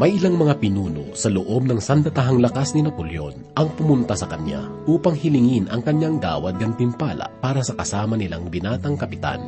[0.00, 4.64] May ilang mga pinuno sa loob ng sandatahang lakas ni Napoleon ang pumunta sa kanya
[4.88, 9.44] upang hilingin ang kanyang dawad gantimpala para sa kasama nilang binatang kapitan.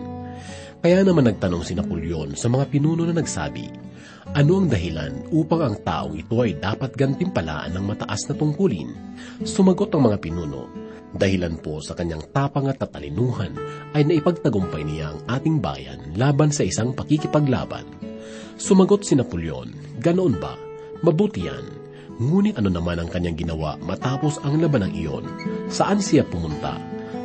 [0.84, 3.64] Kaya naman nagtanong si Napoleon sa mga pinuno na nagsabi,
[4.36, 8.92] ano ang dahilan upang ang taong ito ay dapat gantimpalaan ng mataas na tungkulin?
[9.48, 10.68] Sumagot ang mga pinuno,
[11.16, 13.56] dahilan po sa kanyang tapang at katalinuhan
[13.96, 18.11] ay naipagtagumpay niya ang ating bayan laban sa isang pakikipaglaban.
[18.60, 19.68] Sumagot si Napoleon,
[20.00, 20.54] ganoon ba?
[21.00, 21.66] Mabuti yan.
[22.20, 25.24] Ngunit ano naman ang kanyang ginawa matapos ang labanang iyon?
[25.72, 26.76] Saan siya pumunta?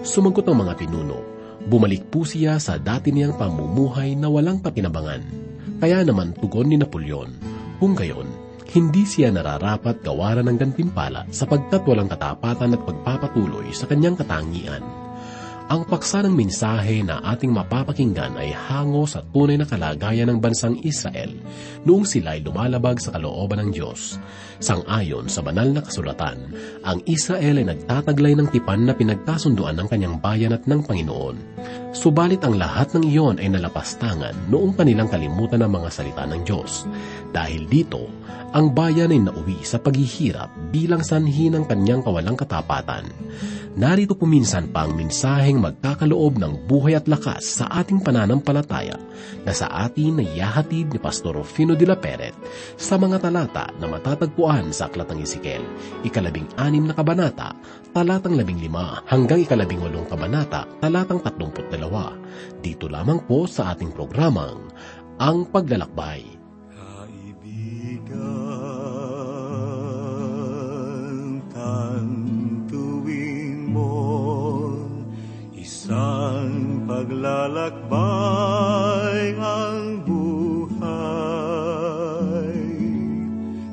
[0.01, 1.19] Sumagot ang mga pinuno.
[1.67, 5.21] Bumalik po siya sa dati niyang pamumuhay na walang kapinabangan.
[5.83, 7.29] Kaya naman tugon ni Napoleon,
[7.77, 8.25] kung gayon,
[8.71, 15.06] hindi siya nararapat gawaran ng gantimpala sapagkat walang katapatan at pagpapatuloy sa kanyang katangian.
[15.67, 20.79] Ang paksa ng mensahe na ating mapapakinggan ay hango sa tunay na kalagayan ng bansang
[20.79, 21.27] Israel
[21.83, 24.15] noong sila ay lumalabag sa kalooban ng Diyos.
[24.63, 26.55] Sang-ayon sa banal na kasulatan,
[26.87, 31.35] ang Israel ay nagtataglay ng tipan na pinagkasunduan ng kanyang bayan at ng Panginoon.
[31.95, 36.83] Subalit ang lahat ng iyon ay nalapastangan noong kanilang kalimutan ng mga salita ng Diyos.
[37.31, 38.11] Dahil dito,
[38.51, 43.07] ang bayan ay nauwi sa paghihirap bilang sanhi ng kanyang kawalang katapatan.
[43.77, 48.97] Narito puminsan pa ang mensaheng magkakaloob ng buhay at lakas sa ating pananampalataya
[49.45, 52.33] na sa atin ay yahatid ni Pastor Rufino de la Peret
[52.73, 55.61] sa mga talata na matatagpuan sa Aklat ng Ezekiel,
[56.01, 57.53] ikalabing anim na kabanata,
[57.93, 62.17] talatang labing lima hanggang ikalabing walong kabanata, talatang tatlumput dalawa.
[62.57, 64.73] Dito lamang po sa ating programang
[65.21, 66.25] Ang Paglalakbay.
[66.73, 68.17] Kaibigan,
[71.53, 73.17] tantuwing
[73.69, 73.93] mo,
[75.53, 77.77] isang paglalakbay
[79.37, 80.81] ang buhay.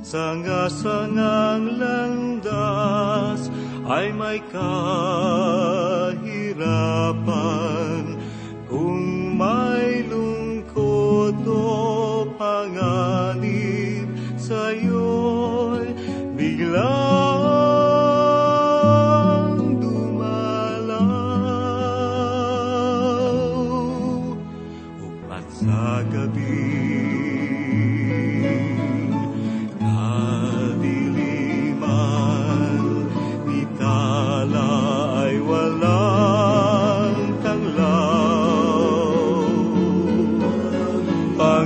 [0.04, 1.74] Sanga-sangang
[3.84, 4.94] ay may kahirapan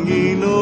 [0.09, 0.58] Panginoon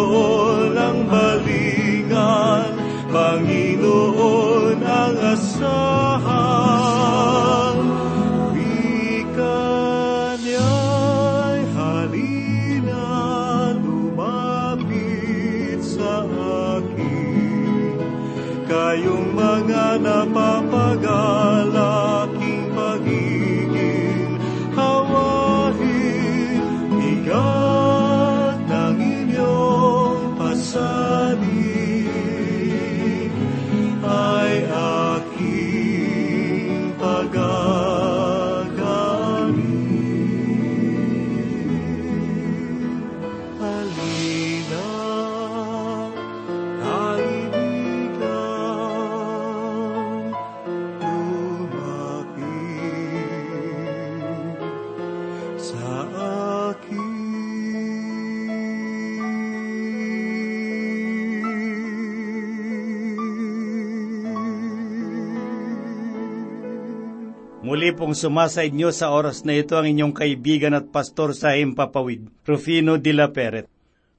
[67.67, 72.31] Muli pong sumasa inyo sa oras na ito ang inyong kaibigan at pastor sa Himpapawid,
[72.47, 73.67] Rufino de la Peret.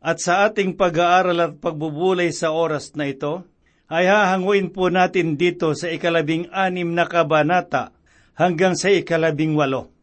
[0.03, 3.47] At sa ating pag-aaral at pagbubulay sa oras na ito,
[3.88, 7.96] ay hahanguin po natin dito sa ikalabing anim na kabanata
[8.35, 9.96] hanggang sa ikalabing walo.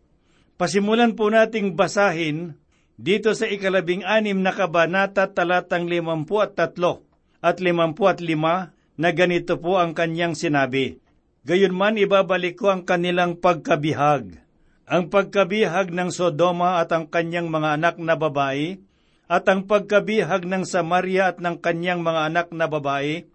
[0.56, 2.56] Pasimulan po nating basahin
[2.96, 7.04] dito sa ikalabing anim na kabanata talatang limampu at tatlo
[7.44, 11.03] at limampu at lima na ganito po ang kanyang sinabi.
[11.44, 14.40] Gayunman ibabalik ko ang kanilang pagkabihag,
[14.88, 18.80] ang pagkabihag ng Sodoma at ang kanyang mga anak na babae,
[19.28, 23.28] at ang pagkabihag ng Samaria at ng kanyang mga anak na babae,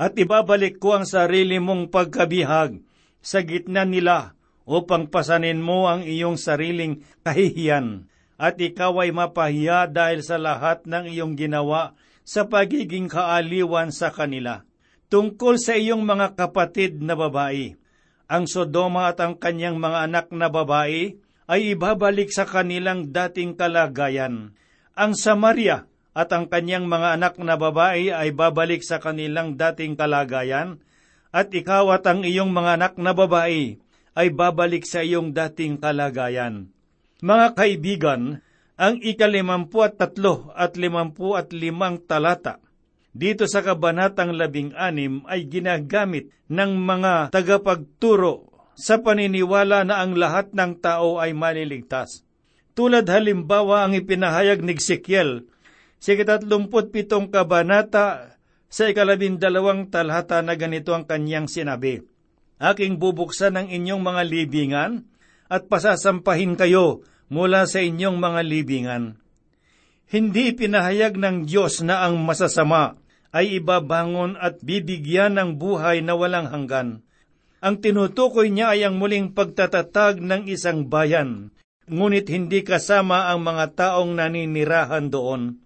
[0.00, 2.80] at ibabalik ko ang sarili mong pagkabihag
[3.20, 4.32] sa gitna nila
[4.64, 8.08] upang pasanin mo ang iyong sariling kahihiyan,
[8.40, 11.92] at ikaw ay mapahiya dahil sa lahat ng iyong ginawa
[12.24, 14.64] sa pagiging kaaliwan sa kanila
[15.10, 17.74] tungkol sa iyong mga kapatid na babae.
[18.30, 21.18] Ang Sodoma at ang kanyang mga anak na babae
[21.50, 24.54] ay ibabalik sa kanilang dating kalagayan.
[24.94, 30.78] Ang Samaria at ang kanyang mga anak na babae ay babalik sa kanilang dating kalagayan,
[31.34, 33.78] at ikaw at ang iyong mga anak na babae
[34.14, 36.70] ay babalik sa iyong dating kalagayan.
[37.22, 38.22] Mga kaibigan,
[38.78, 42.62] ang ikalimampu at tatlo at limampu at limang talata
[43.10, 48.46] dito sa kabanatang labing anim ay ginagamit ng mga tagapagturo
[48.78, 52.22] sa paniniwala na ang lahat ng tao ay maliligtas.
[52.78, 55.50] Tulad halimbawa ang ipinahayag ni Ezekiel
[56.00, 56.94] sa ikatatlumput
[57.28, 58.38] kabanata
[58.70, 62.06] sa ikalabindalawang talhata na ganito ang kanyang sinabi,
[62.62, 64.92] Aking bubuksan ang inyong mga libingan
[65.50, 69.04] at pasasampahin kayo mula sa inyong mga libingan.
[70.06, 72.99] Hindi pinahayag ng Diyos na ang masasama
[73.30, 77.02] ay ibabangon at bibigyan ng buhay na walang hanggan.
[77.60, 81.52] Ang tinutukoy niya ay ang muling pagtatatag ng isang bayan,
[81.86, 85.60] ngunit hindi kasama ang mga taong naninirahan doon.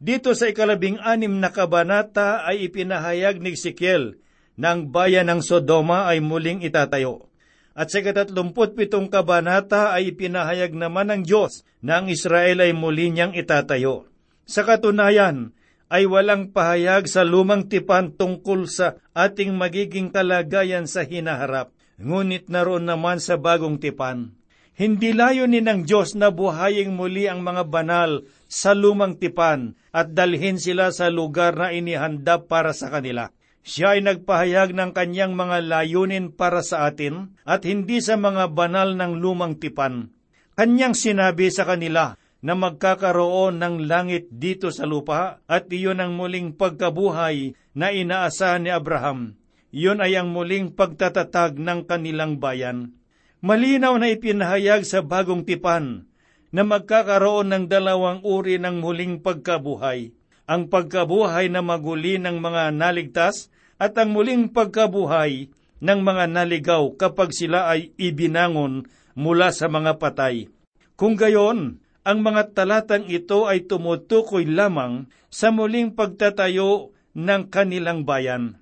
[0.00, 4.16] Dito sa ikalabing anim na kabanata ay ipinahayag ni Ezekiel
[4.56, 7.28] na bayan ng Sodoma ay muling itatayo.
[7.72, 8.76] At sa katatlumput
[9.08, 14.04] kabanata ay ipinahayag naman ng Diyos na ang Israel ay muli niyang itatayo.
[14.44, 15.56] Sa katunayan,
[15.90, 21.74] ay walang pahayag sa lumang tipan tungkol sa ating magiging kalagayan sa hinaharap.
[21.98, 24.38] Ngunit naroon naman sa bagong tipan.
[24.78, 30.56] Hindi layunin ng Diyos na buhaying muli ang mga banal sa lumang tipan at dalhin
[30.56, 33.28] sila sa lugar na inihanda para sa kanila.
[33.60, 38.96] Siya ay nagpahayag ng kanyang mga layunin para sa atin at hindi sa mga banal
[38.96, 40.08] ng lumang tipan.
[40.56, 46.56] Kanyang sinabi sa kanila na magkakaroon ng langit dito sa lupa at iyon ang muling
[46.56, 49.36] pagkabuhay na inaasahan ni Abraham.
[49.70, 52.96] Iyon ay ang muling pagtatatag ng kanilang bayan.
[53.44, 56.08] Malinaw na ipinahayag sa bagong tipan
[56.50, 60.16] na magkakaroon ng dalawang uri ng muling pagkabuhay
[60.50, 65.46] ang pagkabuhay na maguli ng mga naligtas at ang muling pagkabuhay
[65.78, 70.50] ng mga naligaw kapag sila ay ibinangon mula sa mga patay.
[70.98, 78.58] Kung gayon, ang mga talatang ito ay tumutukoy lamang sa muling pagtatayo ng kanilang bayan.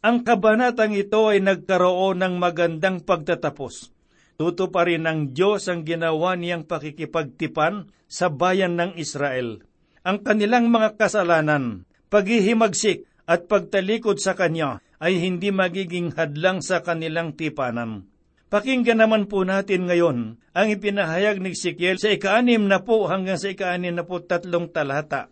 [0.00, 3.92] Ang kabanatang ito ay nagkaroon ng magandang pagtatapos.
[4.40, 9.60] Tuto pa rin ng Diyos ang ginawa niyang pakikipagtipan sa bayan ng Israel
[10.00, 17.36] ang kanilang mga kasalanan, paghihimagsik at pagtalikod sa Kanya ay hindi magiging hadlang sa kanilang
[17.36, 18.09] tipanan.
[18.50, 23.54] Pakinggan naman po natin ngayon ang ipinahayag ni Ezekiel sa ikaanim na po hanggang sa
[23.54, 25.30] ikaanim na po tatlong talata.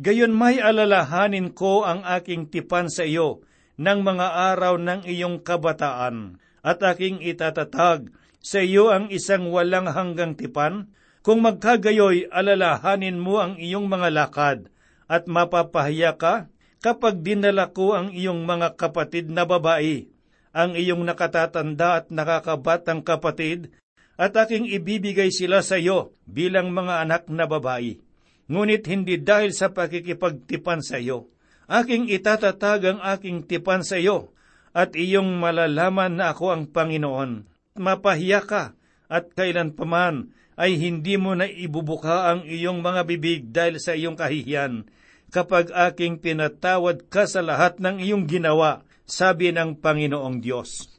[0.00, 3.44] Gayon may alalahanin ko ang aking tipan sa iyo
[3.76, 8.08] ng mga araw ng iyong kabataan at aking itatatag
[8.40, 10.88] sa iyo ang isang walang hanggang tipan
[11.20, 14.72] kung magkagayoy, alalahanin mo ang iyong mga lakad
[15.04, 16.48] at mapapahiya ka
[16.80, 20.08] kapag dinala ko ang iyong mga kapatid na babae,
[20.54, 23.74] ang iyong nakatatanda at nakakabatang kapatid,
[24.14, 27.98] at aking ibibigay sila sa iyo bilang mga anak na babae.
[28.46, 31.34] Ngunit hindi dahil sa pakikipagtipan sa iyo.
[31.66, 34.30] Aking itatatag ang aking tipan sa iyo,
[34.70, 37.50] at iyong malalaman na ako ang Panginoon.
[37.74, 38.78] Mapahiya ka,
[39.10, 44.14] at kailan paman ay hindi mo na ibubuka ang iyong mga bibig dahil sa iyong
[44.14, 44.86] kahihiyan,
[45.34, 50.90] kapag aking pinatawad ka sa lahat ng iyong ginawa, sabi ng Panginoong Diyos.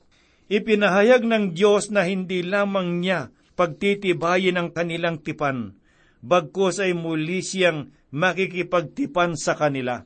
[0.46, 5.74] Ipinahayag ng Diyos na hindi lamang niya pagtitibayin ang kanilang tipan,
[6.22, 10.06] bagkos ay muli siyang makikipagtipan sa kanila.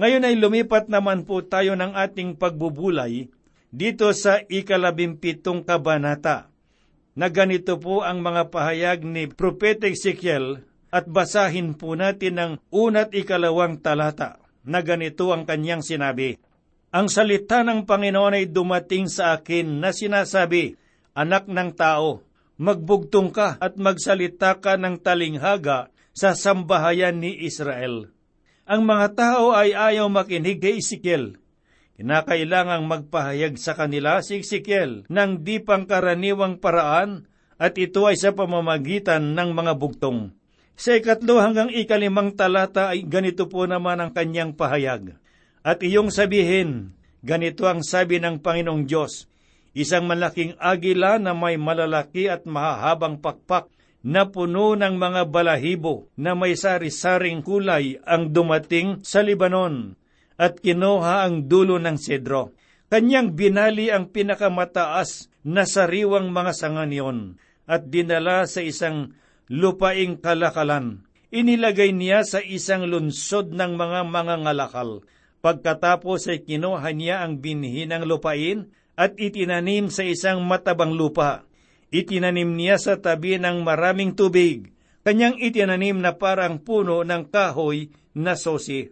[0.00, 3.28] Ngayon ay lumipat naman po tayo ng ating pagbubulay
[3.68, 6.48] dito sa ikalabimpitong kabanata
[7.12, 13.12] na ganito po ang mga pahayag ni Propeta Ezekiel at basahin po natin ang unat
[13.12, 16.40] ikalawang talata na ganito ang kanyang sinabi.
[16.92, 20.76] Ang salita ng Panginoon ay dumating sa akin na sinasabi,
[21.16, 22.20] Anak ng tao,
[22.60, 28.12] magbugtong ka at magsalita ka ng talinghaga sa sambahayan ni Israel.
[28.68, 31.42] Ang mga tao ay ayaw makinig kay Ezekiel
[32.02, 37.30] Kinakailangang magpahayag sa kanila si Ezekiel ng di pangkaraniwang paraan
[37.62, 40.34] at ito ay sa pamamagitan ng mga bugtong.
[40.74, 45.14] Sa ikatlo hanggang ikalimang talata ay ganito po naman ang kanyang pahayag.
[45.62, 49.30] At iyong sabihin, ganito ang sabi ng Panginoong Diyos,
[49.78, 53.70] isang malaking agila na may malalaki at mahahabang pakpak
[54.02, 59.94] na puno ng mga balahibo na may sari-saring kulay ang dumating sa Libanon
[60.34, 62.50] at kinuha ang dulo ng sedro.
[62.90, 69.14] Kanyang binali ang pinakamataas na sariwang mga sanga niyon at dinala sa isang
[69.48, 71.06] lupaing kalakalan.
[71.32, 75.00] Inilagay niya sa isang lunsod ng mga mga ngalakal.
[75.42, 81.42] Pagkatapos ay kinuha niya ang binhi ng lupain at itinanim sa isang matabang lupa.
[81.90, 84.70] Itinanim niya sa tabi ng maraming tubig.
[85.02, 88.86] Kanyang itinanim na parang puno ng kahoy na sosi.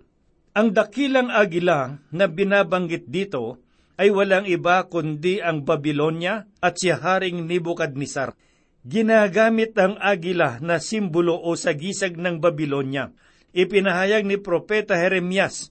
[0.50, 3.62] Ang dakilang agila na binabanggit dito
[3.94, 8.34] ay walang iba kundi ang Babylonia at si Haring Nebukadnesar.
[8.82, 13.14] Ginagamit ang agila na simbolo o sagisag ng Babylonia.
[13.54, 15.69] Ipinahayag ni Propeta Jeremias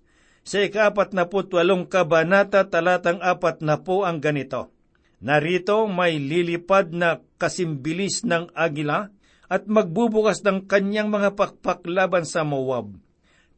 [0.50, 4.74] sa ikapat na putwalong kabanata talatang apat na po ang ganito.
[5.22, 9.14] Narito may lilipad na kasimbilis ng agila
[9.46, 12.98] at magbubukas ng kanyang mga pakpak laban sa Moab.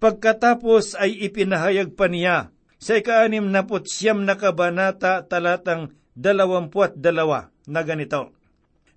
[0.03, 7.87] Pagkatapos ay ipinahayag pa niya sa ikaanim na putsyam na kabanata talatang dalawampuat dalawa na
[7.87, 8.35] ganito.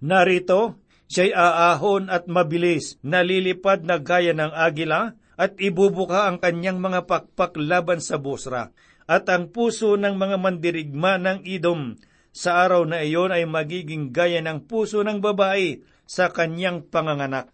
[0.02, 7.06] Narito, siya'y aahon at mabilis, nalilipad na gaya ng agila, at ibubuka ang kanyang mga
[7.10, 8.70] pakpak laban sa busra,
[9.04, 11.98] at ang puso ng mga mandirigma ng idom
[12.34, 17.52] sa araw na iyon ay magiging gaya ng puso ng babae sa kanyang panganganak.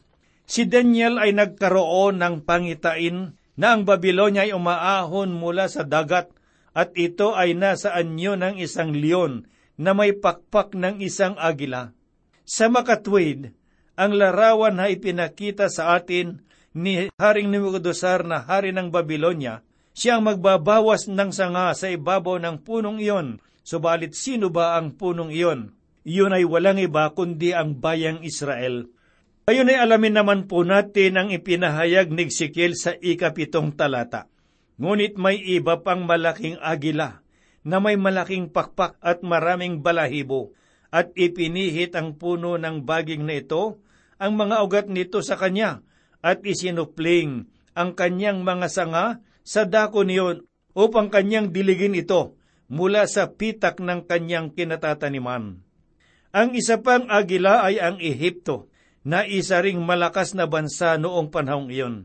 [0.49, 6.32] Si Daniel ay nagkaroon ng pangitain na ang Babylonia ay umaahon mula sa dagat
[6.72, 9.46] at ito ay nasa anyo ng isang leon
[9.76, 11.92] na may pakpak ng isang agila.
[12.49, 13.54] Sa makatwid,
[13.94, 16.42] ang larawan na ipinakita sa atin
[16.76, 23.02] ni Haring Nebuchadnezzar na hari ng Babylonia, siyang magbabawas ng sanga sa ibabaw ng punong
[23.02, 23.42] iyon.
[23.66, 25.74] Subalit sino ba ang punong iyon?
[26.06, 28.88] Iyon ay walang iba kundi ang bayang Israel.
[29.50, 34.30] Ayun ay alamin naman po natin ang ipinahayag ni Ezekiel sa ikapitong talata.
[34.80, 37.20] Ngunit may iba pang malaking agila
[37.66, 40.56] na may malaking pakpak at maraming balahibo
[40.88, 43.82] at ipinihit ang puno ng baging na ito,
[44.16, 45.84] ang mga ugat nito sa kanya,
[46.20, 49.06] at isinupling ang kanyang mga sanga
[49.44, 50.44] sa dako niyon
[50.76, 52.36] upang kanyang diligin ito
[52.70, 55.58] mula sa pitak ng kanyang kinatataniman.
[56.30, 58.70] Ang isa pang agila ay ang Ehipto,
[59.02, 61.96] na isa ring malakas na bansa noong panahong iyon.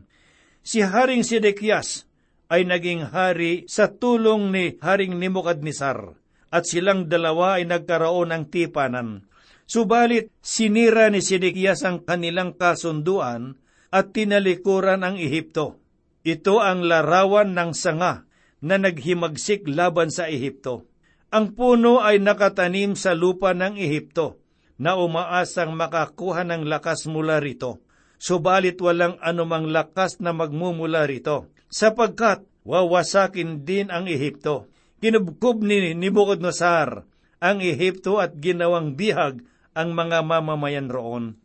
[0.66, 2.08] Si Haring Sidekias
[2.50, 6.16] ay naging hari sa tulong ni Haring Nimukadnisar
[6.50, 9.28] at silang dalawa ay nagkaroon ng tipanan.
[9.66, 13.58] Subalit, sinira ni Sidekias ang kanilang kasunduan
[13.96, 15.80] at tinalikuran ang Ehipto.
[16.20, 18.28] Ito ang larawan ng sanga
[18.60, 20.84] na naghimagsik laban sa Ehipto.
[21.32, 24.36] Ang puno ay nakatanim sa lupa ng Ehipto
[24.76, 27.80] na umaasang makakuha ng lakas mula rito.
[28.20, 34.68] Subalit walang anumang lakas na magmumula rito, sapagkat wawasakin din ang Ehipto
[35.00, 37.04] kinubkob ni Nebuchadnezzar
[37.36, 39.44] ang Ehipto at ginawang bihag
[39.76, 41.36] ang mga mamamayan roon.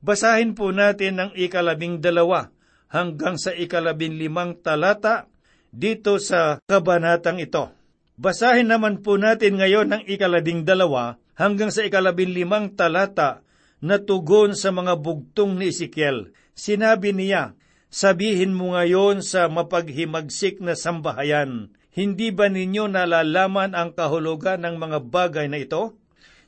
[0.00, 2.48] Basahin po natin ang ikalabing dalawa
[2.88, 5.28] hanggang sa ikalabing limang talata
[5.70, 7.70] dito sa kabanatang ito.
[8.16, 13.44] Basahin naman po natin ngayon ang ikalabing dalawa hanggang sa ikalabing limang talata
[13.80, 16.32] na tugon sa mga bugtong ni Ezekiel.
[16.52, 17.56] Sinabi niya,
[17.90, 24.98] Sabihin mo ngayon sa mapaghimagsik na sambahayan, hindi ba ninyo nalalaman ang kahulugan ng mga
[25.10, 25.98] bagay na ito?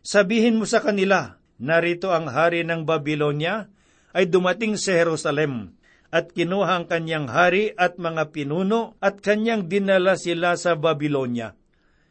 [0.06, 3.70] Sabihin mo sa kanila, narito ang hari ng Babylonia
[4.10, 5.78] ay dumating sa Jerusalem
[6.10, 11.56] at kinuha ang kanyang hari at mga pinuno at kanyang dinala sila sa Babylonia.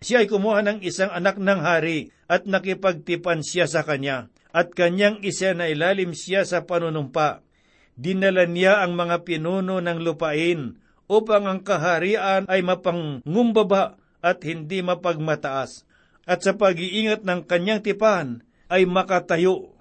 [0.02, 5.22] Siya ay kumuha ng isang anak ng hari at nakipagtipan siya sa kanya at kanyang
[5.22, 7.46] isa na ilalim siya sa panunumpa.
[7.94, 15.84] Dinala niya ang mga pinuno ng lupain upang ang kaharian ay mapangumbaba at hindi mapagmataas,
[16.30, 19.76] at sa pag-iingat ng kanyang tipan ay makatayo.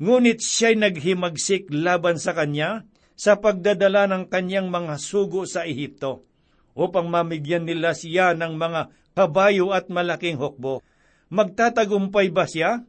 [0.00, 6.24] Ngunit siya'y naghimagsik laban sa kanya sa pagdadala ng kanyang mga sugo sa Ehipto,
[6.72, 10.80] upang mamigyan nila siya ng mga kabayo at malaking hukbo.
[11.28, 12.80] Magtatagumpay ba siya?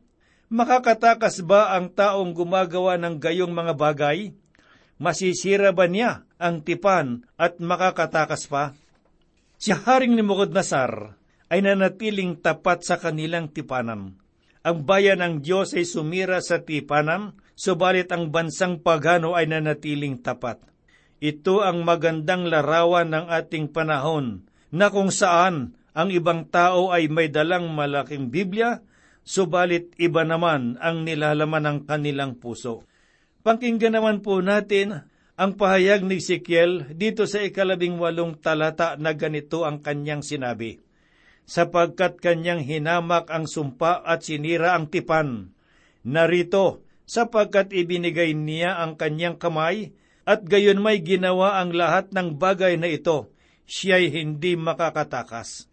[0.47, 4.31] Makakatakas ba ang taong gumagawa ng gayong mga bagay?
[4.95, 8.71] Masisira ba niya ang tipan at makakatakas pa?
[9.59, 11.19] Si Haring ni Mukodnasar
[11.51, 14.20] ay nanatiling tapat sa kanilang tipanan.
[14.61, 20.61] Ang bayan ng Diyos ay sumira sa tipanan, subalit ang bansang pagano ay nanatiling tapat.
[21.17, 27.33] Ito ang magandang larawan ng ating panahon, na kung saan ang ibang tao ay may
[27.33, 28.85] dalang malaking Biblia,
[29.25, 32.85] subalit iba naman ang nilalaman ng kanilang puso.
[33.41, 35.09] Pakinggan naman po natin
[35.41, 40.77] ang pahayag ni Ezekiel dito sa ikalabing walong talata na ganito ang kanyang sinabi.
[41.47, 45.51] Sapagkat kanyang hinamak ang sumpa at sinira ang tipan.
[46.07, 49.91] Narito, sapagkat ibinigay niya ang kanyang kamay
[50.23, 53.33] at gayon may ginawa ang lahat ng bagay na ito,
[53.67, 55.67] siya'y hindi makakatakas.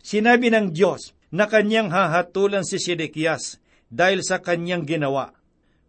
[0.00, 3.58] Sinabi ng Diyos na kanyang hahatulan si Sidekias
[3.90, 5.34] dahil sa kanyang ginawa.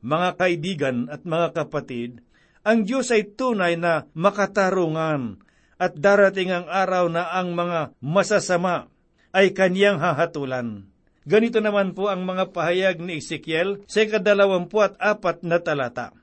[0.02, 2.26] Mga kaibigan at mga kapatid,
[2.66, 5.42] ang Diyos ay tunay na makatarungan
[5.82, 8.90] at darating ang araw na ang mga masasama
[9.32, 10.88] ay kanyang hahatulan.
[11.28, 16.18] Ganito naman po ang mga pahayag ni Ezekiel sa ikadalawampu at apat na talata.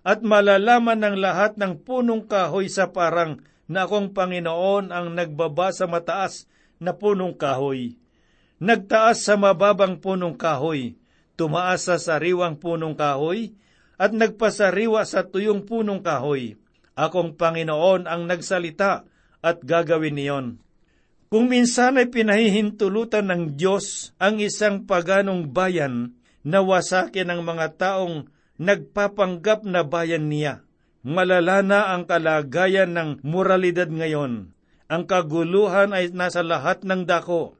[0.00, 3.38] At malalaman ng lahat ng punong kahoy sa parang
[3.70, 6.50] na akong Panginoon ang nagbaba sa mataas
[6.82, 8.00] na punong kahoy.
[8.58, 10.98] Nagtaas sa mababang punong kahoy,
[11.38, 13.54] tumaas sa sariwang punong kahoy,
[14.00, 16.56] at nagpasariwa sa tuyong punong kahoy.
[16.96, 19.04] Akong Panginoon ang nagsalita
[19.44, 20.46] at gagawin niyon.
[21.30, 28.26] Kung minsan ay pinahihintulutan ng Diyos ang isang paganong bayan na wasakin ang mga taong
[28.58, 30.66] nagpapanggap na bayan niya,
[31.06, 34.50] malala na ang kalagayan ng moralidad ngayon.
[34.90, 37.54] Ang kaguluhan ay nasa lahat ng dako.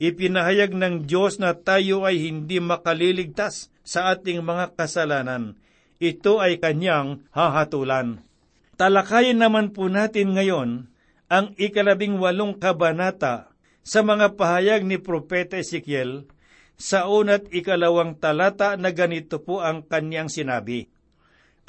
[0.00, 5.60] Ipinahayag ng Diyos na tayo ay hindi makaliligtas sa ating mga kasalanan.
[6.00, 8.24] Ito ay kanyang hahatulan.
[8.80, 10.88] Talakayin naman po natin ngayon
[11.30, 13.54] ang ikalabing walong kabanata
[13.86, 16.26] sa mga pahayag ni Propeta Ezekiel
[16.74, 20.90] sa unat ikalawang talata na ganito po ang kanyang sinabi.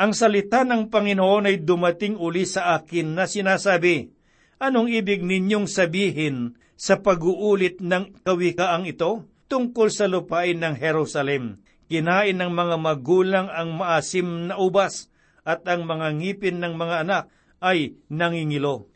[0.01, 4.10] Ang salita ng Panginoon ay dumating uli sa akin na sinasabi,
[4.58, 11.62] Anong ibig ninyong sabihin sa pag-uulit ng kawikaang ito tungkol sa lupain ng Jerusalem?
[11.86, 15.12] Kinain ng mga magulang ang maasim na ubas
[15.46, 17.24] at ang mga ngipin ng mga anak
[17.62, 18.89] ay nangingilo.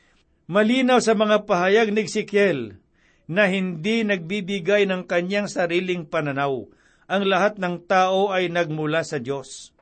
[0.45, 2.77] Malinaw sa mga pahayag ni Ezekiel
[3.25, 6.69] na hindi nagbibigay ng kanyang sariling pananaw.
[7.09, 9.73] Ang lahat ng tao ay nagmula sa Diyos.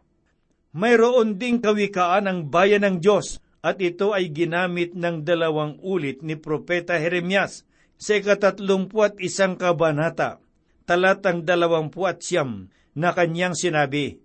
[0.71, 6.39] Mayroon ding kawikaan ang bayan ng Diyos at ito ay ginamit ng dalawang ulit ni
[6.39, 7.67] Propeta Jeremias
[7.99, 10.39] sa ikatatlumpu at isang kabanata,
[10.87, 14.19] talatang dalawampu at siyam, na kanyang sinabi,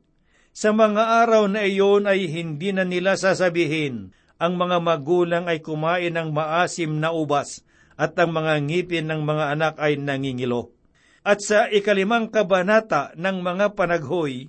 [0.50, 6.14] Sa mga araw na iyon ay hindi na nila sasabihin, ang mga magulang ay kumain
[6.14, 7.66] ng maasim na ubas
[7.98, 10.70] at ang mga ngipin ng mga anak ay nangingilo.
[11.26, 14.48] At sa ikalimang kabanata ng mga panaghoy,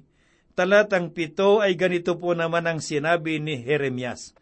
[0.54, 4.38] talatang pito ay ganito po naman ang sinabi ni Jeremias.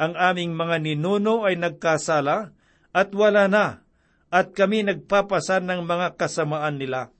[0.00, 2.52] Ang aming mga ninuno ay nagkasala
[2.96, 3.84] at wala na,
[4.32, 7.12] at kami nagpapasan ng mga kasamaan nila.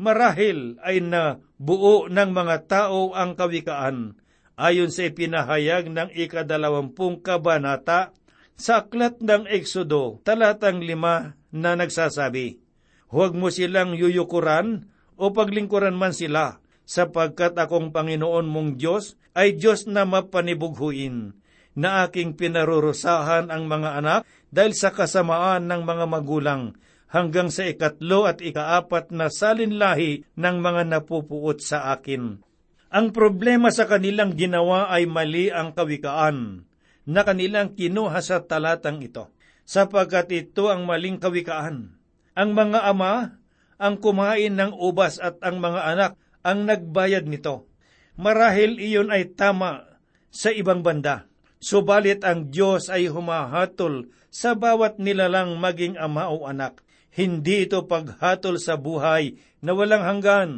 [0.00, 4.16] Marahil ay na buo ng mga tao ang kawikaan,
[4.60, 8.12] ayon sa ipinahayag ng ikadalawampung kabanata
[8.60, 12.60] sa aklat ng Eksodo, talatang lima na nagsasabi,
[13.08, 19.88] Huwag mo silang yuyukuran o paglingkuran man sila, sapagkat akong Panginoon mong Diyos ay Diyos
[19.88, 21.32] na mapanibughuin,
[21.72, 24.20] na aking pinarurusahan ang mga anak
[24.52, 26.76] dahil sa kasamaan ng mga magulang,
[27.08, 32.49] hanggang sa ikatlo at ikaapat na salinlahi ng mga napupuot sa akin.
[32.90, 36.66] Ang problema sa kanilang ginawa ay mali ang kawikaan
[37.06, 39.30] na kanilang kinuha sa talatang ito,
[39.62, 41.94] sapagkat ito ang maling kawikaan.
[42.34, 43.38] Ang mga ama
[43.78, 47.70] ang kumain ng ubas at ang mga anak ang nagbayad nito.
[48.18, 49.86] Marahil iyon ay tama
[50.34, 51.30] sa ibang banda.
[51.62, 56.82] Subalit ang Diyos ay humahatol sa bawat nilalang maging ama o anak.
[57.14, 60.50] Hindi ito paghatol sa buhay na walang hanggan,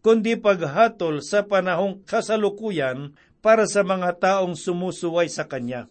[0.00, 5.88] kundi paghatol sa panahong kasalukuyan para sa mga taong sumusuway sa Kanya.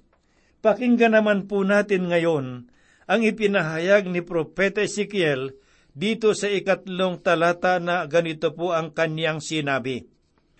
[0.59, 2.67] Pakinggan naman po natin ngayon
[3.09, 5.55] ang ipinahayag ni Propeta Ezekiel
[5.95, 10.05] dito sa ikatlong talata na ganito po ang kanyang sinabi.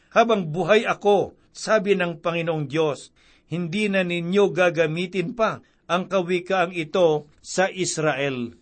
[0.10, 3.14] Habang buhay ako, sabi ng Panginoong Diyos,
[3.54, 8.54] hindi na ninyo gagamitin pa ang kawikaang ito sa Israel.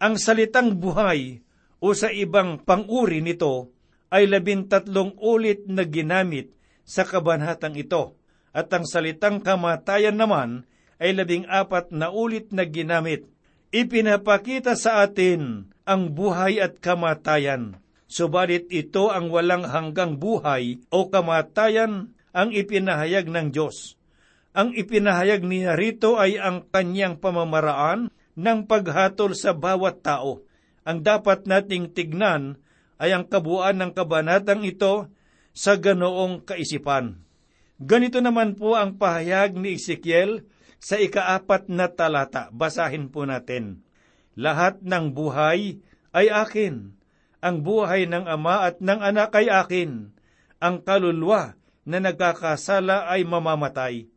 [0.00, 1.42] Ang salitang buhay
[1.82, 3.70] o sa ibang panguri nito
[4.10, 6.50] ay labintatlong ulit na ginamit
[6.82, 8.18] sa kabanhatang ito,
[8.50, 10.66] at ang salitang kamatayan naman
[10.98, 13.24] ay labing apat na ulit na ginamit.
[13.70, 17.78] Ipinapakita sa atin ang buhay at kamatayan.
[18.10, 23.94] Subalit ito ang walang hanggang buhay o kamatayan ang ipinahayag ng Diyos.
[24.50, 30.42] Ang ipinahayag niya rito ay ang kanyang pamamaraan ng paghatol sa bawat tao.
[30.82, 32.58] Ang dapat nating tignan
[33.00, 35.08] ay ang kabuuan ng kabanatang ito
[35.56, 37.24] sa ganoong kaisipan.
[37.80, 40.44] Ganito naman po ang pahayag ni Ezekiel
[40.76, 42.52] sa ikaapat na talata.
[42.52, 43.80] Basahin po natin.
[44.36, 45.80] Lahat ng buhay
[46.12, 46.92] ay akin.
[47.40, 50.12] Ang buhay ng ama at ng anak ay akin.
[50.60, 51.56] Ang kaluluwa
[51.88, 54.12] na nagkakasala ay mamamatay.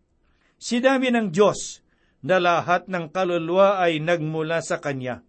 [0.60, 1.80] Sinabi ng Diyos
[2.20, 5.24] na lahat ng kaluluwa ay nagmula sa Kanya.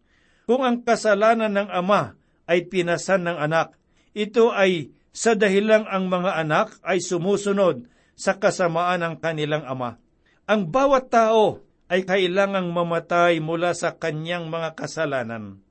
[0.51, 3.77] Kung ang kasalanan ng Ama ay pinasan ng anak,
[4.15, 7.87] ito ay sa dahilang ang mga anak ay sumusunod
[8.19, 10.03] sa kasamaan ng kanilang ama.
[10.51, 15.63] Ang bawat tao ay kailangang mamatay mula sa kanyang mga kasalanan.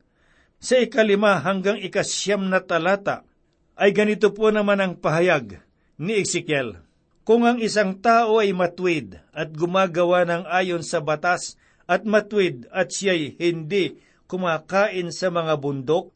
[0.63, 3.27] Sa ikalima hanggang ikasyam na talata
[3.75, 5.59] ay ganito po naman ang pahayag
[5.99, 6.79] ni Ezekiel.
[7.27, 12.91] Kung ang isang tao ay matwid at gumagawa ng ayon sa batas at matwid at
[12.91, 16.12] siya'y hindi kumakain sa mga bundok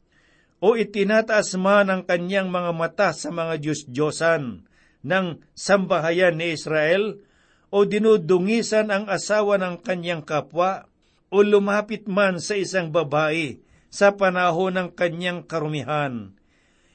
[0.58, 4.66] o itinataas man ang kanyang mga mata sa mga Diyos-Diyosan
[5.06, 7.22] ng sambahayan ni Israel
[7.70, 10.90] o dinudungisan ang asawa ng kanyang kapwa
[11.28, 16.34] o lumapit man sa isang babae sa panahon ng kanyang karumihan.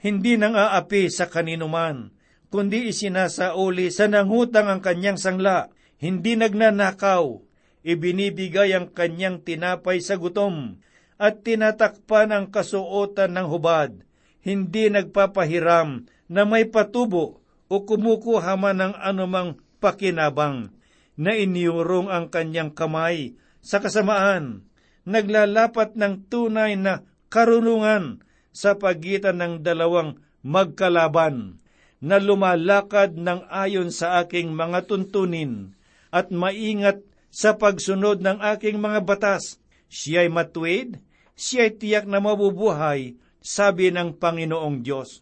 [0.03, 2.11] Hindi nang aapi sa kanino man,
[2.51, 5.71] kundi isinasauli sa nangutang ang kanyang sangla,
[6.03, 7.39] hindi nagnanakaw,
[7.87, 10.83] ibinibigay ang kanyang tinapay sa gutom,
[11.23, 13.95] at tinatakpan ang kasuotan ng hubad,
[14.43, 17.39] hindi nagpapahiram na may patubo
[17.71, 20.75] o kumukuha man ng anumang pakinabang,
[21.15, 24.67] na iniurong ang kanyang kamay sa kasamaan,
[25.07, 28.19] naglalapat ng tunay na karunungan
[28.51, 31.63] sa pagitan ng dalawang magkalaban
[32.03, 35.71] na lumalakad ng ayon sa aking mga tuntunin
[36.11, 36.99] at maingat
[37.31, 39.57] sa pagsunod ng aking mga batas.
[39.87, 40.99] Siya'y matuwid,
[41.37, 45.21] siya'y tiyak na mabubuhay, sabi ng Panginoong Diyos.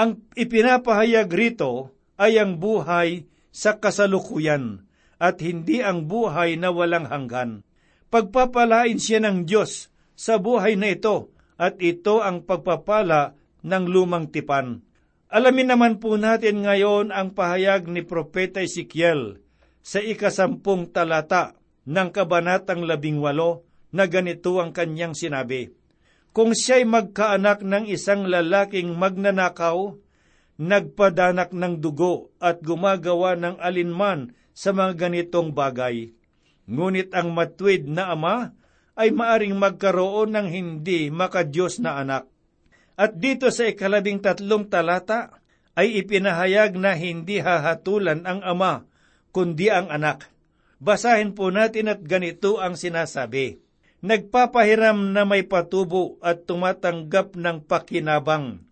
[0.00, 4.88] Ang ipinapahayag rito ay ang buhay sa kasalukuyan
[5.20, 7.60] at hindi ang buhay na walang hanggan.
[8.08, 14.80] Pagpapalain siya ng Diyos sa buhay na ito at ito ang pagpapala ng lumang tipan.
[15.30, 19.38] Alamin naman po natin ngayon ang pahayag ni Propeta Ezekiel
[19.84, 21.54] sa ikasampung talata
[21.86, 25.74] ng kabanatang labing walo na ganito ang kanyang sinabi.
[26.30, 29.98] Kung siya'y magkaanak ng isang lalaking magnanakaw,
[30.60, 36.14] nagpadanak ng dugo at gumagawa ng alinman sa mga ganitong bagay.
[36.70, 38.54] Ngunit ang matwid na ama
[38.94, 42.28] ay maaring magkaroon ng hindi makadiyos na anak.
[43.00, 45.40] At dito sa ikalabing tatlong talata
[45.72, 48.84] ay ipinahayag na hindi hahatulan ang ama,
[49.32, 50.28] kundi ang anak.
[50.76, 53.69] Basahin po natin at ganito ang sinasabi.
[54.00, 58.64] Nagpapahiram na may patubo at tumatanggap ng pakinabang.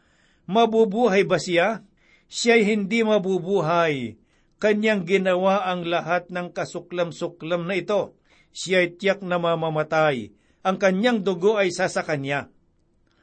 [0.48, 1.84] Mabubuhay ba siya?
[2.32, 4.16] Siya'y hindi mabubuhay.
[4.56, 8.16] Kanyang ginawa ang lahat ng kasuklam-suklam na ito.
[8.56, 10.32] Siya'y tiyak na mamamatay.
[10.64, 12.48] Ang kanyang dugo ay sasa kanya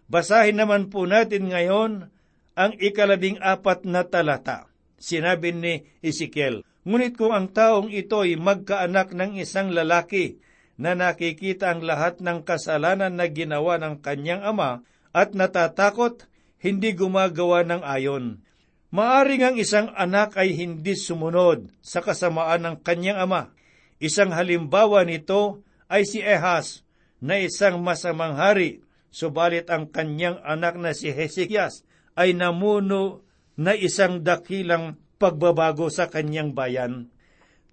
[0.05, 2.13] Basahin naman po natin ngayon
[2.53, 4.69] ang ikalabing apat na talata.
[5.01, 5.73] Sinabi ni
[6.05, 10.37] Ezekiel, Ngunit kung ang taong ito'y magkaanak ng isang lalaki
[10.75, 14.83] na nakikita ang lahat ng kasalanan na ginawa ng kanyang ama
[15.15, 16.27] at natatakot,
[16.59, 18.43] hindi gumagawa ng ayon.
[18.91, 23.51] Maaring ang isang anak ay hindi sumunod sa kasamaan ng kanyang ama.
[23.99, 26.83] Isang halimbawa nito ay si Ehas
[27.23, 28.85] na isang masamang hari
[29.15, 31.87] Subalit ang kanyang anak na si Hezekias
[32.19, 33.23] ay namuno
[33.55, 37.14] na isang dakilang pagbabago sa kanyang bayan.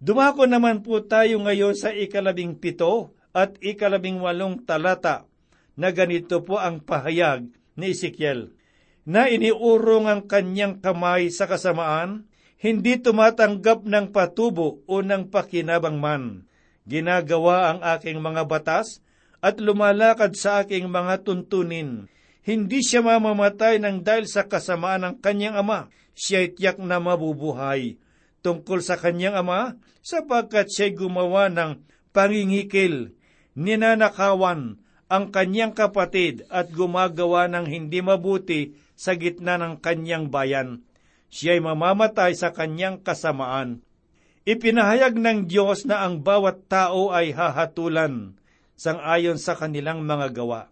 [0.02, 5.30] Dumako naman po tayo ngayon sa ikalabing pito at ikalabing walong talata
[5.78, 7.46] na ganito po ang pahayag
[7.78, 8.50] ni Ezekiel,
[9.06, 12.26] na iniurong ang kanyang kamay sa kasamaan,
[12.58, 16.50] hindi tumatanggap ng patubo o ng pakinabang man.
[16.82, 18.98] Ginagawa ang aking mga batas
[19.38, 22.10] at lumalakad sa aking mga tuntunin.
[22.42, 25.94] Hindi siya mamamatay ng dahil sa kasamaan ng kanyang ama.
[26.18, 28.01] Siya'y tiyak na mabubuhay.
[28.42, 31.78] Tungkol sa kanyang ama, sapagkat siya'y gumawa ng
[32.10, 33.14] pangingikil,
[33.54, 40.82] ninanakawan ang kanyang kapatid at gumagawa ng hindi mabuti sa gitna ng kanyang bayan.
[41.30, 43.80] Siya'y mamamatay sa kanyang kasamaan.
[44.42, 48.34] Ipinahayag ng Diyos na ang bawat tao ay hahatulan
[48.74, 50.66] sangayon sa kanilang mga gawa.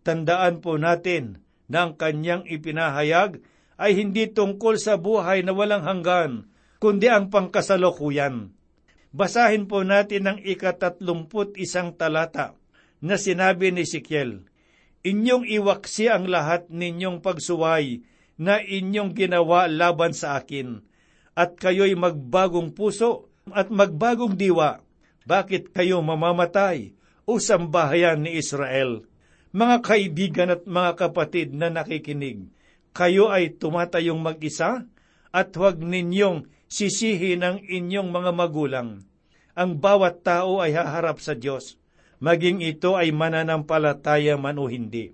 [0.00, 3.44] Tandaan po natin na ang kanyang ipinahayag
[3.76, 6.48] ay hindi tungkol sa buhay na walang hanggan,
[6.82, 8.50] kundi ang pangkasalukuyan.
[9.14, 12.58] Basahin po natin ang ikatatlumput isang talata
[12.98, 14.50] na sinabi ni Sikiel,
[15.06, 18.02] Inyong iwaksi ang lahat ninyong pagsuway
[18.34, 20.82] na inyong ginawa laban sa akin,
[21.38, 24.82] at kayo'y magbagong puso at magbagong diwa.
[25.22, 29.06] Bakit kayo mamamatay o sambahayan ni Israel.
[29.54, 32.50] Mga kaibigan at mga kapatid na nakikinig,
[32.90, 34.86] kayo ay tumatayong mag-isa
[35.30, 39.04] at huwag ninyong sisihin ang inyong mga magulang.
[39.52, 41.76] ang bawat tao ay haharap sa Diyos,
[42.24, 45.12] maging ito ay mananampalataya man o hindi.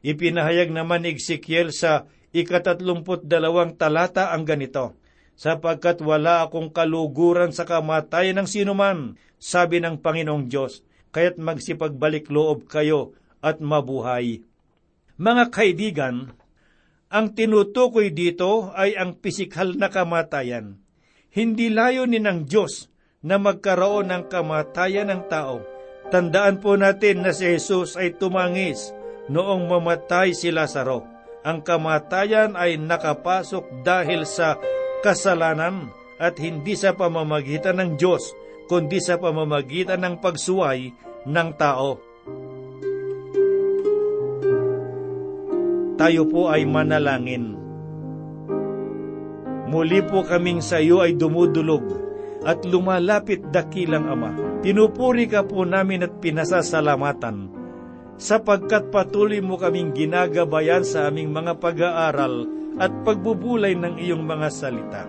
[0.00, 4.94] Ipinahayag naman ni Ezekiel sa ikatatlumput dalawang talata ang ganito,
[5.34, 12.70] sapagkat wala akong kaluguran sa kamatayan ng sinuman, sabi ng Panginoong Diyos, kaya't magsipagbalik loob
[12.70, 14.46] kayo at mabuhay.
[15.18, 16.16] Mga kaibigan,
[17.10, 20.78] ang tinutukoy dito ay ang pisikal na kamatayan.
[21.30, 22.90] Hindi layunin ng Diyos
[23.22, 25.62] na magkaroon ng kamatayan ng tao.
[26.10, 28.90] Tandaan po natin na si Jesus ay tumangis
[29.30, 31.06] noong mamatay si Lazaro.
[31.46, 34.58] Ang kamatayan ay nakapasok dahil sa
[35.06, 38.34] kasalanan at hindi sa pamamagitan ng Diyos,
[38.66, 40.90] kundi sa pamamagitan ng pagsuway
[41.30, 42.02] ng tao.
[45.94, 47.59] Tayo po ay manalangin.
[49.70, 51.86] Muli po kaming sa iyo ay dumudulog
[52.42, 54.30] at lumalapit dakilang Ama.
[54.66, 57.54] Pinupuri ka po namin at pinasasalamatan
[58.18, 62.50] sapagkat patuloy mo kaming ginagabayan sa aming mga pag-aaral
[62.82, 65.06] at pagbubulay ng iyong mga salita.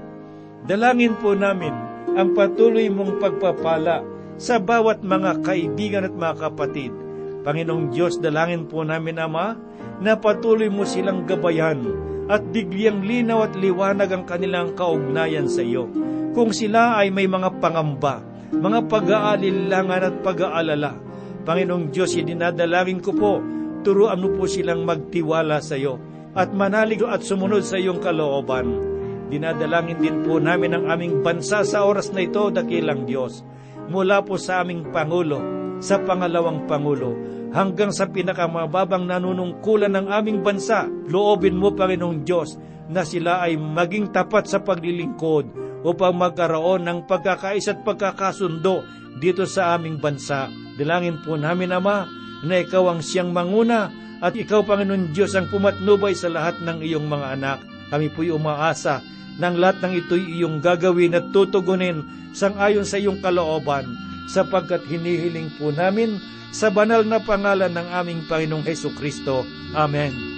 [0.70, 1.74] Dalangin po namin
[2.14, 4.06] ang patuloy mong pagpapala
[4.38, 6.94] sa bawat mga kaibigan at mga kapatid.
[7.42, 9.58] Panginoong Diyos, dalangin po namin, Ama,
[9.98, 15.92] na patuloy mo silang gabayan at bigyang linaw at liwanag ang kanilang kaugnayan sa iyo
[16.32, 18.24] kung sila ay may mga pangamba,
[18.56, 20.96] mga pag-aalilangan at pag-aalala.
[21.44, 23.44] Panginoong Diyos, dinadalangin ko po,
[23.84, 26.00] turuan mo po silang magtiwala sa iyo
[26.32, 28.80] at manalig at sumunod sa iyong kalooban.
[29.28, 33.44] Dinadalangin din po namin ang aming bansa sa oras na ito, dakilang Diyos.
[33.92, 35.40] Mula po sa aming Pangulo,
[35.84, 37.12] sa pangalawang Pangulo,
[37.52, 42.56] hanggang sa pinakamababang nanunungkulan ng aming bansa, loobin mo, Panginoong Diyos,
[42.92, 45.52] na sila ay maging tapat sa paglilingkod
[45.84, 48.84] upang magkaroon ng pagkakais at pagkakasundo
[49.20, 50.52] dito sa aming bansa.
[50.76, 52.08] Dilangin po namin, Ama,
[52.42, 57.08] na ikaw ang siyang manguna at ikaw, Panginoon Diyos, ang pumatnubay sa lahat ng iyong
[57.08, 57.60] mga anak.
[57.92, 59.04] Kami po'y umaasa
[59.42, 63.88] ng lahat ng ito'y iyong gagawin at tutugunin sang ayon sa iyong kalooban,
[64.32, 66.24] sapagkat hinihiling po namin
[66.56, 69.44] sa banal na pangalan ng aming Panginoong Heso Kristo.
[69.76, 70.31] Amen.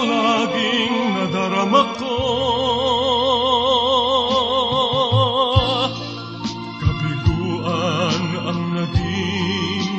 [0.00, 2.16] Laging nadarama ko.
[6.80, 9.90] Kabiguan ang naging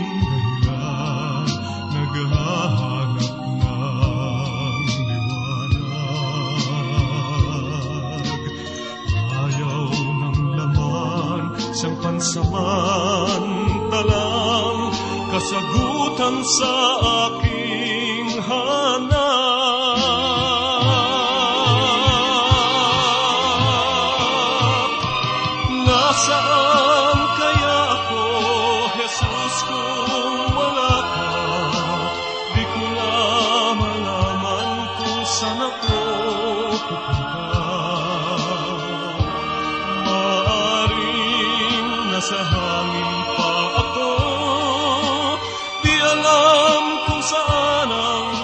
[0.64, 1.48] dahilan
[1.94, 6.14] Naghahanap ng liwanag
[9.34, 11.42] Ayaw ng laman
[11.74, 14.82] Siyang pansamantalang
[15.34, 16.74] Kasagutan sa
[17.26, 17.33] aking
[47.08, 48.43] kung saan